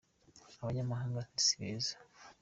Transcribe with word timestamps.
abanyamahanga 0.61 1.21
sibeza 1.45 1.93